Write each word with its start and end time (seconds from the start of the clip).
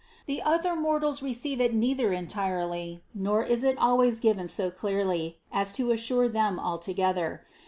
The 0.25 0.41
other 0.41 0.75
mortals 0.75 1.21
receive 1.21 1.61
it 1.61 1.75
neither 1.75 2.11
entirely, 2.11 3.03
nor 3.13 3.43
is 3.43 3.63
it 3.63 3.77
always 3.77 4.19
given 4.19 4.47
so 4.47 4.71
clearly, 4.71 5.37
as 5.51 5.71
to 5.73 5.91
assure 5.91 6.27
them 6.27 6.59
altogether. 6.59 7.45